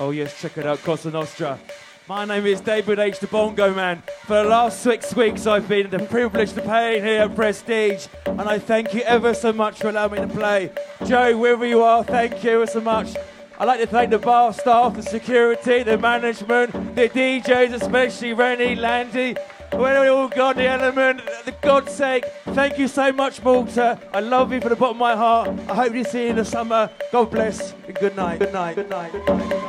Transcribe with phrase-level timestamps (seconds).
[0.00, 1.58] Oh yes, check it out, Cosa Nostra.
[2.08, 3.18] My name is David H.
[3.18, 4.02] the Bongo Man.
[4.26, 8.42] For the last six weeks, I've been the privilege to play here at Prestige, and
[8.42, 10.70] I thank you ever so much for allowing me to play.
[11.04, 13.16] Joe, wherever you are, thank you ever so much.
[13.58, 18.76] I'd like to thank the bar staff, the security, the management, the DJs, especially Rennie,
[18.76, 19.34] Landy,
[19.72, 24.00] when we all got the element, the God's sake, thank you so much, Malta.
[24.14, 25.50] I love you from the bottom of my heart.
[25.68, 26.88] I hope to see you in the summer.
[27.12, 28.38] God bless and good night.
[28.38, 28.76] Good night.
[28.76, 29.12] Good night.
[29.12, 29.67] Good night.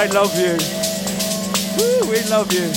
[0.00, 0.56] I love you.
[1.76, 2.68] Woo, we love you.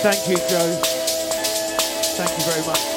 [0.00, 0.80] Thank you, Joe.
[2.14, 2.93] Thank you very much.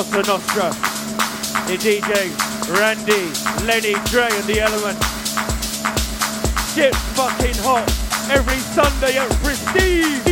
[0.00, 0.70] Cosa Nostra.
[1.66, 2.32] The DJ,
[2.72, 3.28] Randy,
[3.66, 4.96] Lenny, Dre, and the Element.
[6.74, 7.84] Shit fucking hot.
[8.30, 10.29] Every Sunday at Prestige.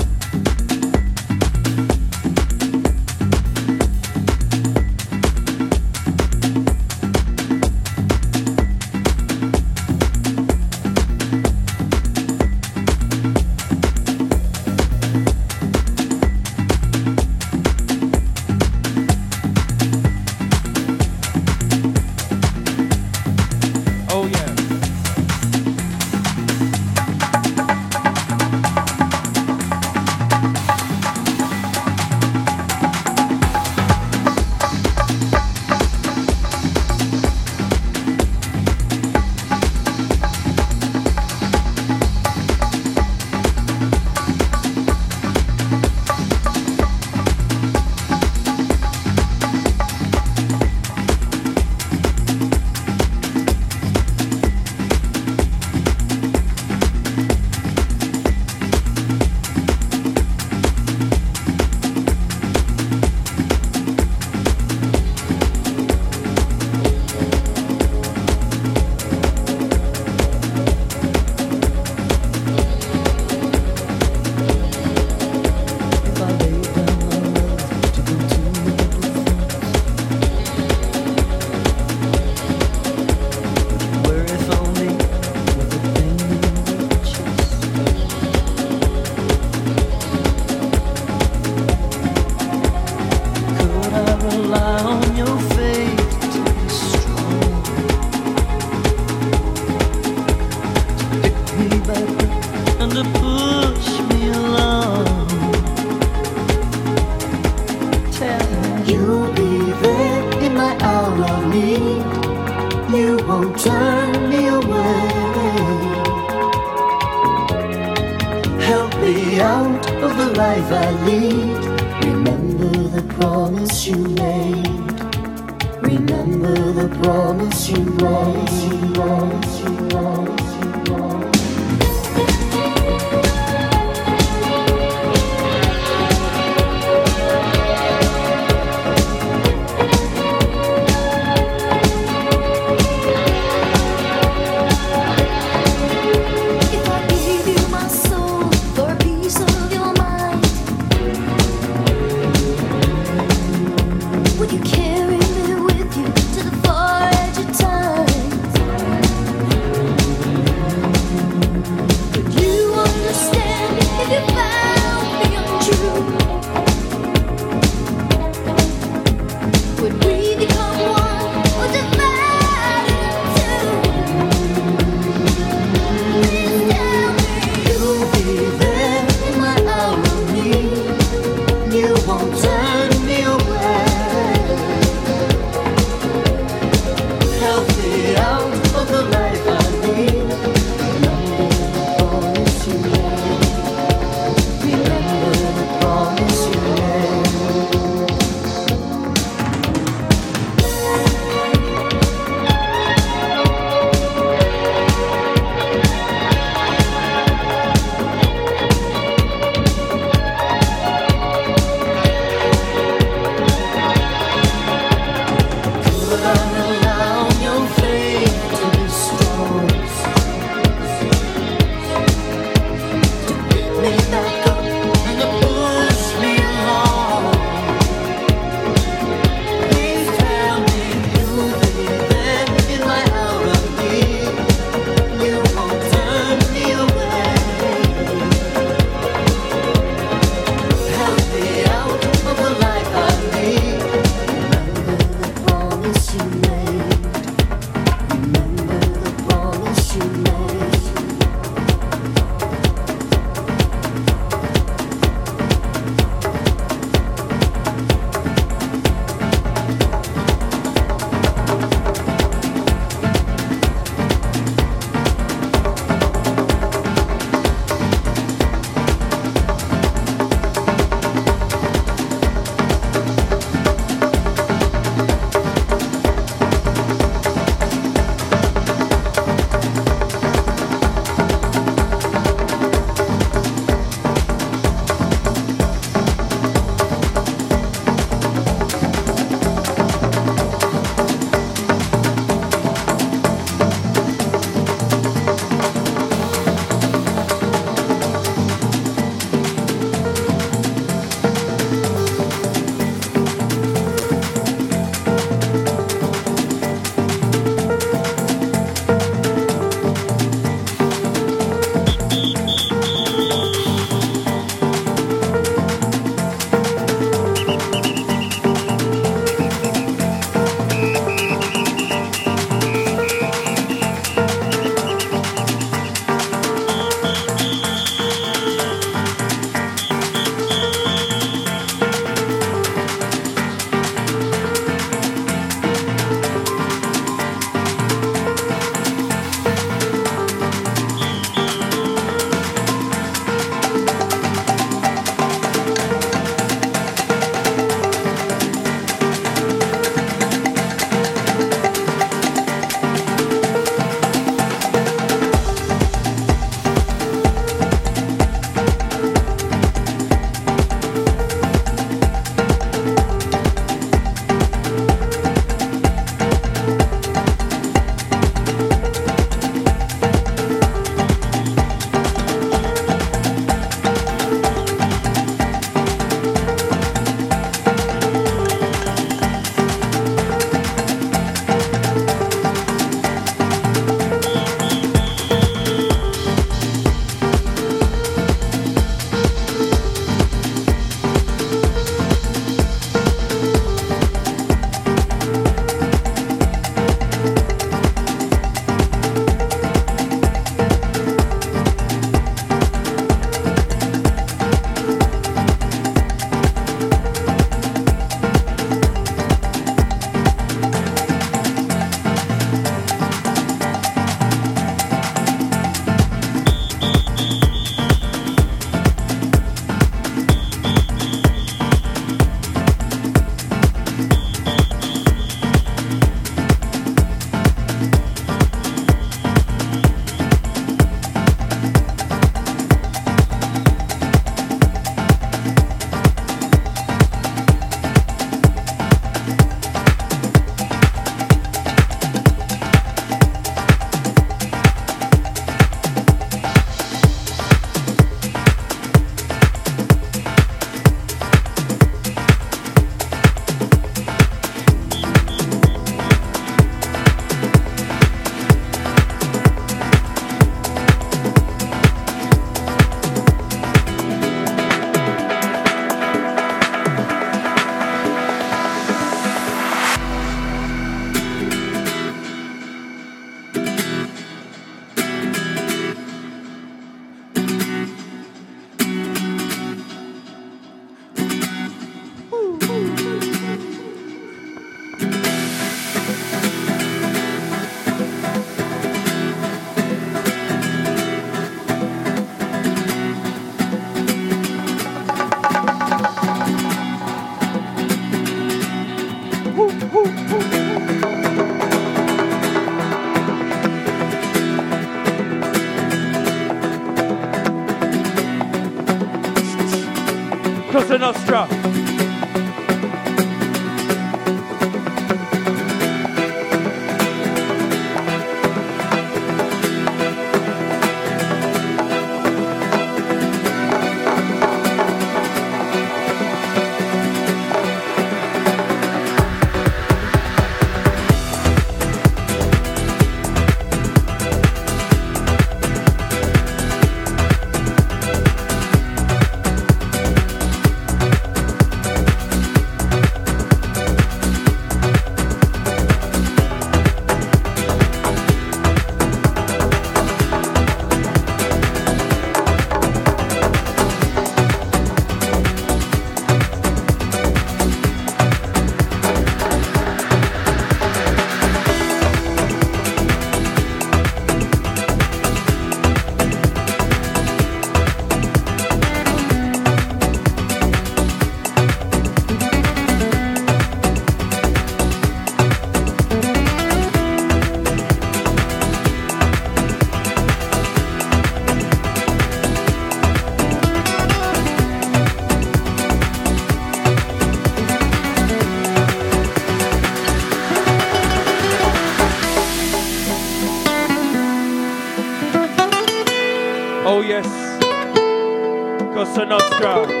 [599.31, 600.00] Nostra, the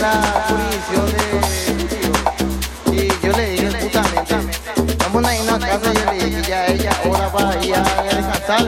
[0.00, 0.12] la
[0.48, 1.26] jurisdicción de
[2.92, 4.34] Y yo le dije putamente,
[4.98, 7.64] vamos a ir a una casa y yo le dije ya ella ahora va a
[7.64, 8.62] ir a descansar,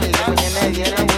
[0.62, 1.17] mañana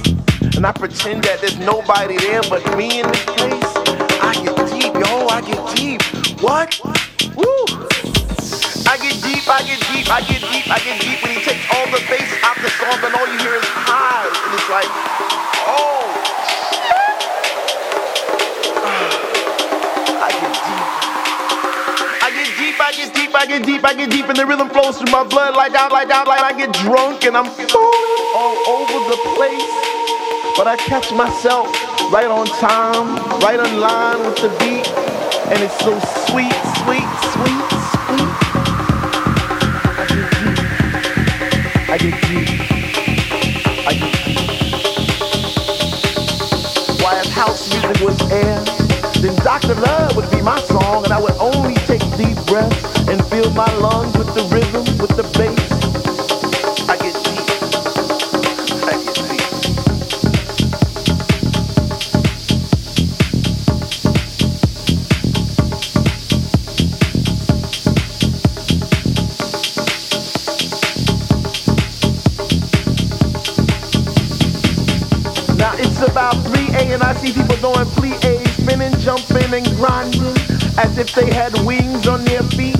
[0.61, 3.65] And I pretend that there's nobody there but me in this place.
[4.21, 6.05] I get deep, yo, I get deep.
[6.37, 6.77] What?
[7.33, 7.65] Woo!
[8.85, 11.65] I get deep, I get deep, I get deep, I get deep when he takes
[11.73, 14.37] all the bass out the song and all you hear is highs.
[14.37, 14.85] And it's like,
[15.65, 16.05] oh,
[20.21, 20.85] I get deep.
[22.21, 24.69] I get deep, I get deep, I get deep, I get deep, and the rhythm
[24.69, 28.13] flows through my blood like out, like out, like I get drunk and I'm falling
[28.37, 29.90] all over the place.
[30.61, 31.65] But I catch myself
[32.13, 34.87] right on time, right on line with the beat,
[35.49, 35.97] and it's so
[36.29, 36.53] sweet,
[36.85, 38.29] sweet, sweet, sweet.
[41.89, 42.61] I get deep.
[43.87, 44.37] I get deep.
[47.01, 48.63] Why if house music was air,
[49.19, 49.73] then Dr.
[49.73, 53.73] Love would be my song, and I would only take deep breaths and fill my
[53.77, 54.70] lungs with the rhythm,
[77.75, 80.35] see plie spinning, jumping, and grinding
[80.77, 82.77] as if they had wings on their feet.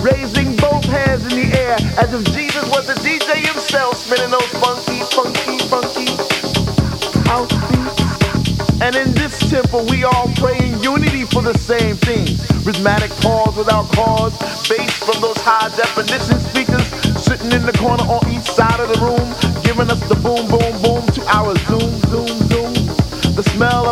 [0.00, 4.52] Raising both hands in the air as if Jesus was the DJ himself, spinning those
[4.60, 6.42] funky, funky, funky
[7.32, 8.80] house beats.
[8.82, 12.26] And in this temple, we all pray in unity for the same thing.
[12.64, 14.36] Rhythmic pause without cause,
[14.68, 16.86] bass from those high definition speakers
[17.22, 19.28] sitting in the corner on each side of the room,
[19.62, 22.74] giving us the boom, boom, boom to our zoom, zoom, zoom.
[23.34, 23.91] The smell of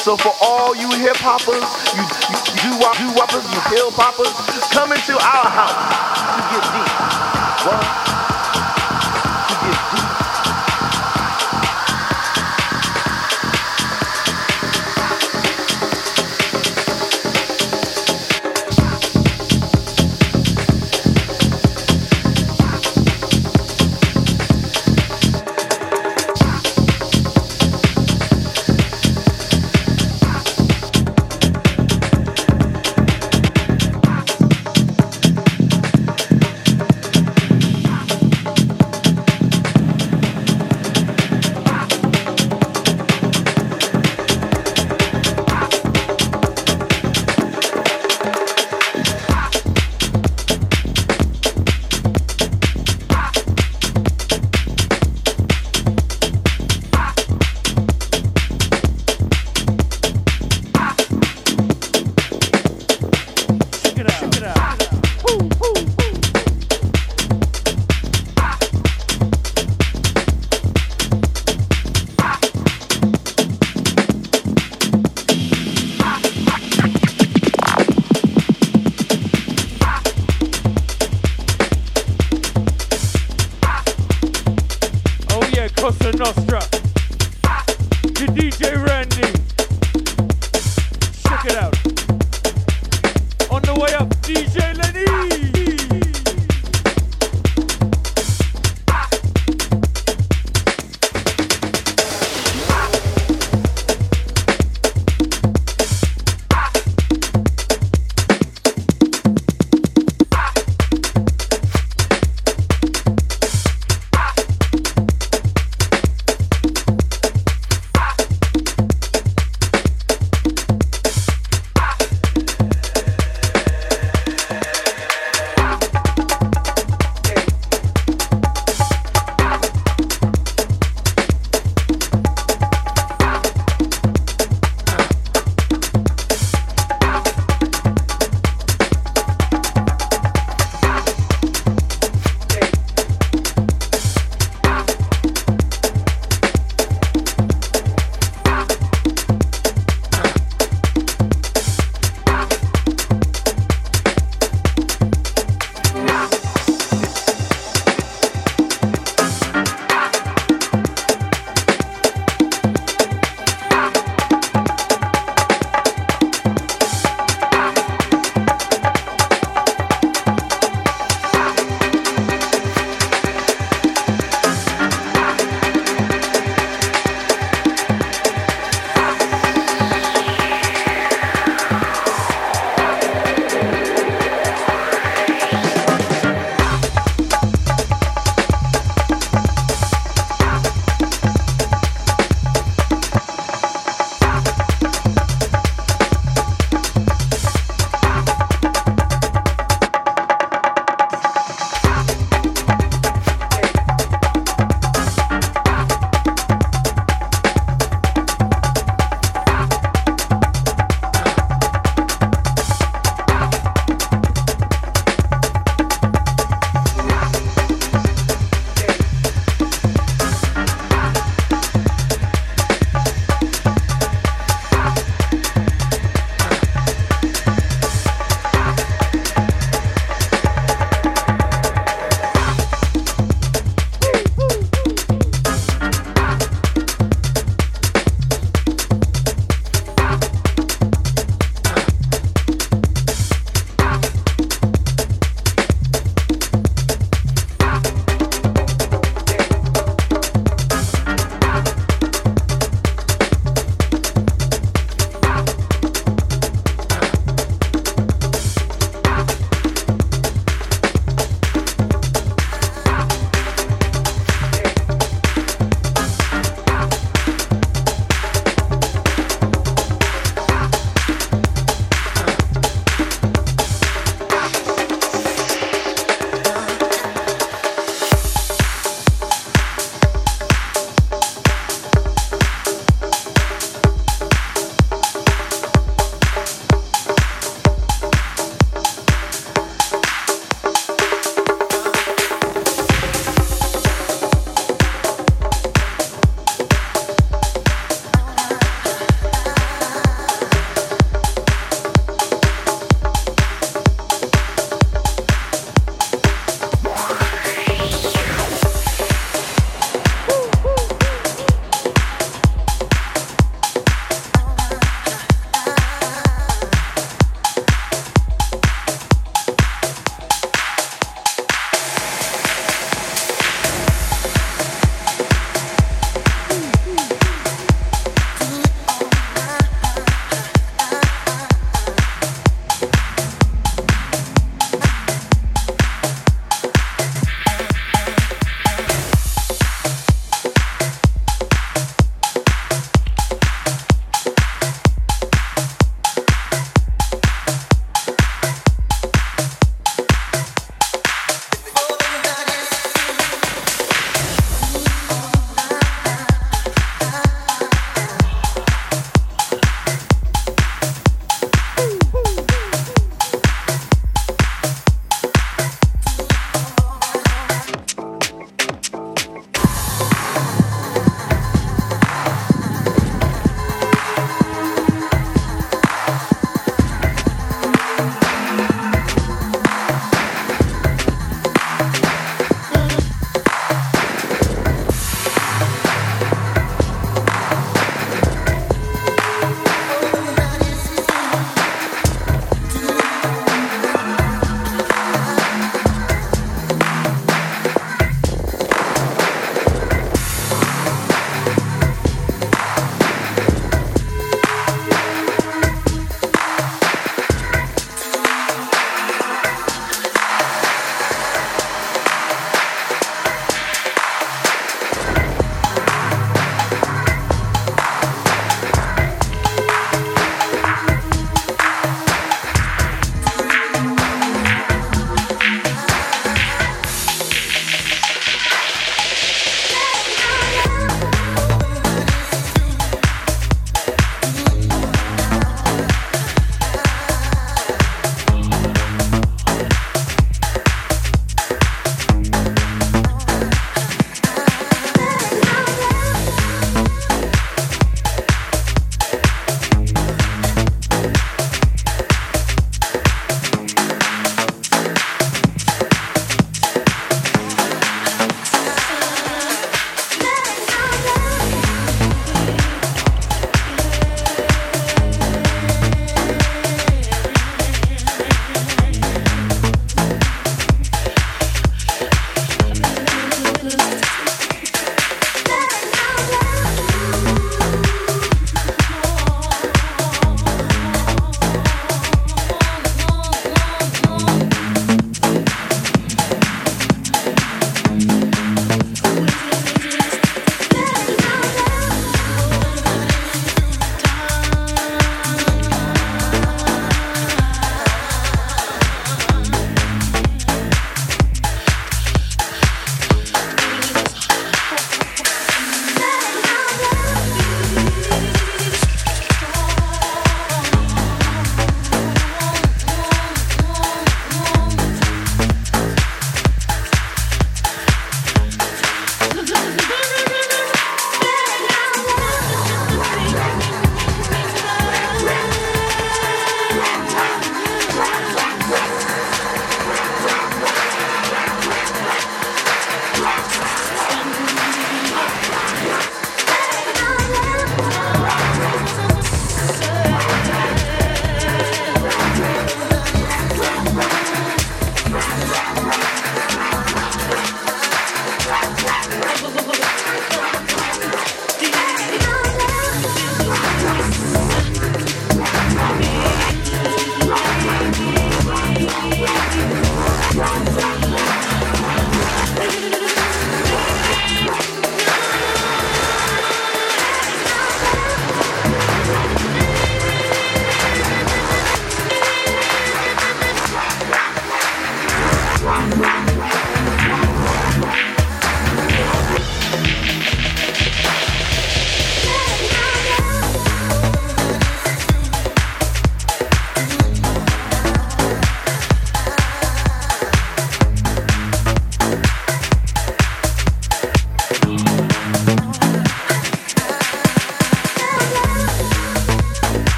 [0.00, 1.60] So for all you hip hoppers,
[1.92, 4.32] you, you, you do do whoppers, you hill poppers,
[4.72, 5.76] come into our house
[6.32, 7.66] to get deep.
[7.68, 7.99] What?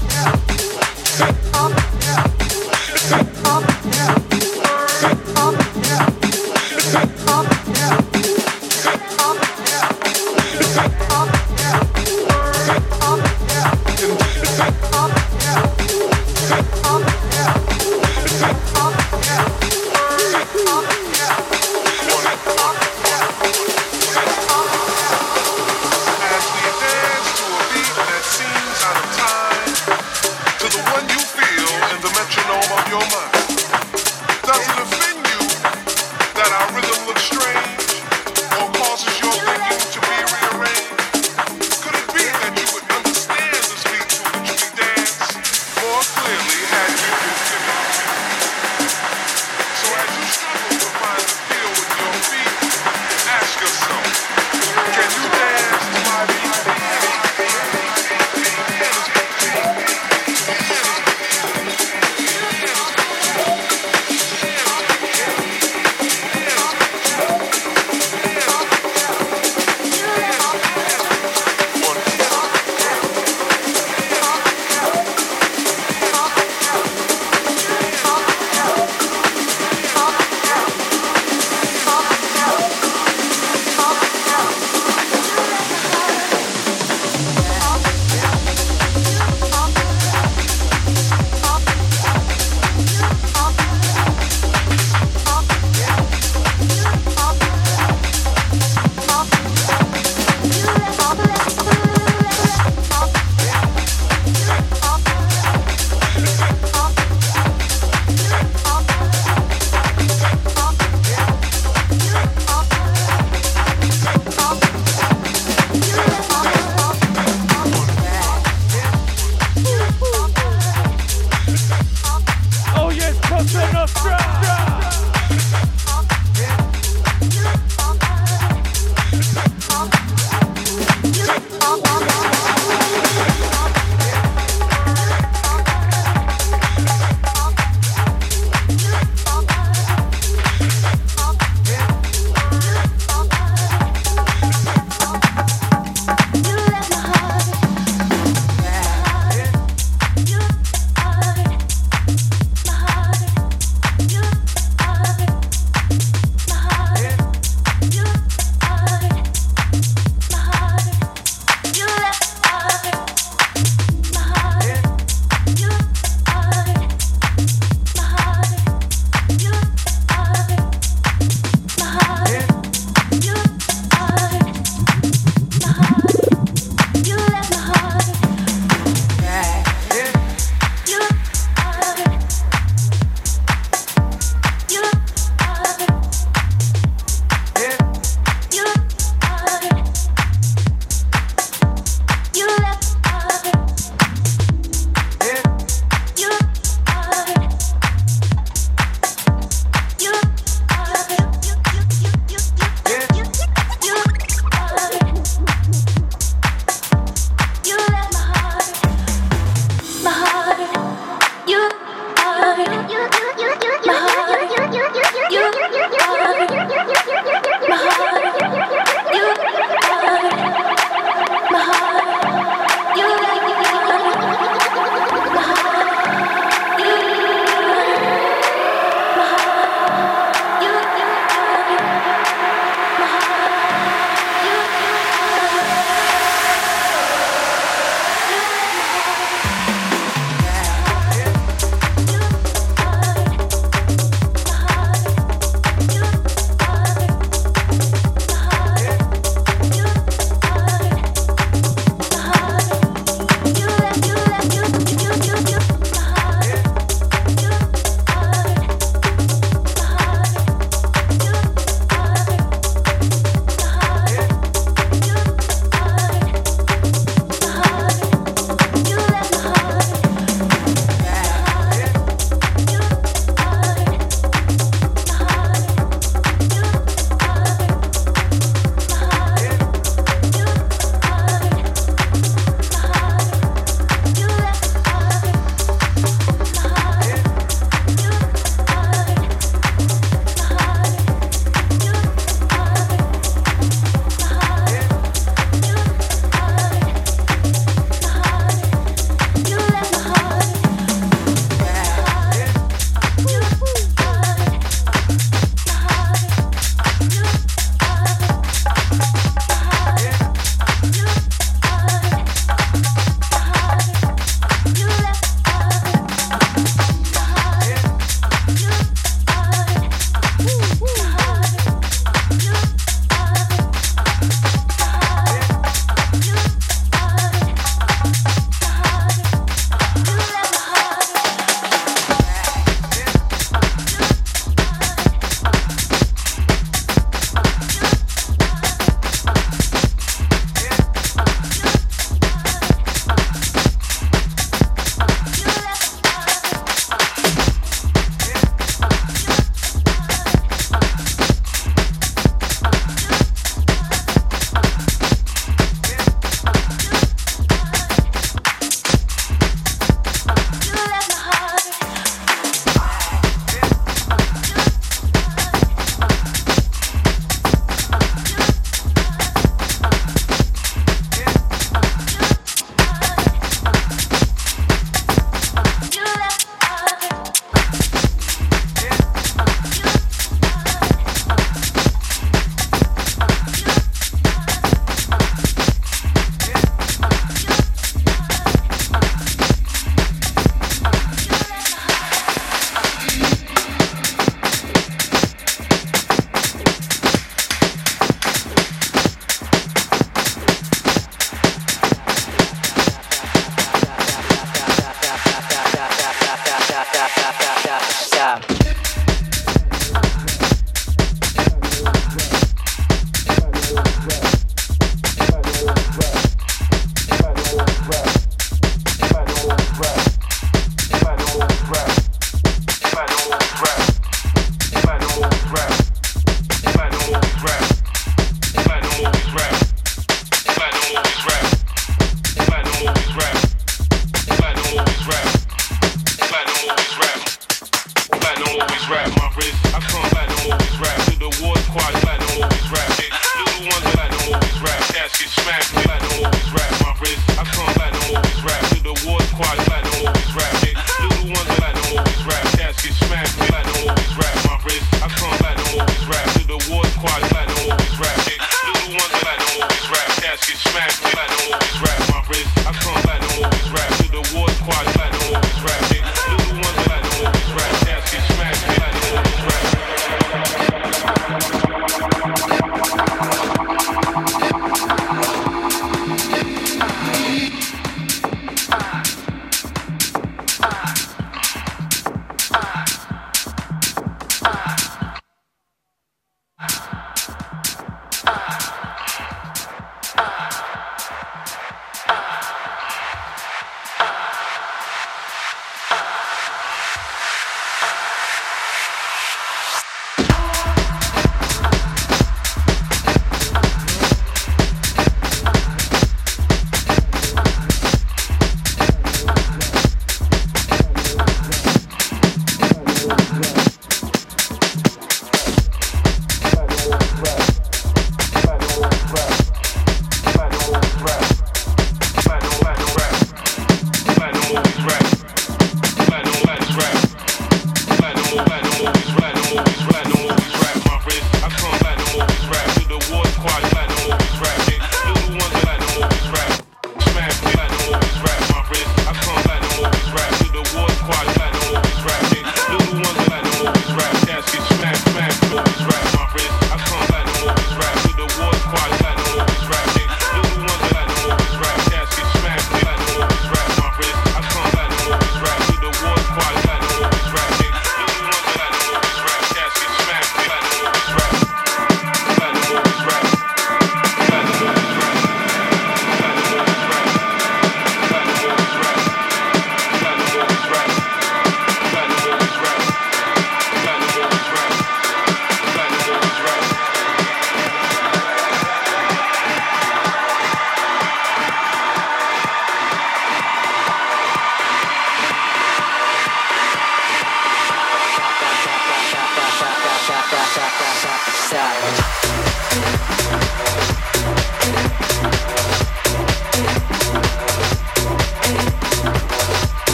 [0.00, 1.77] Does it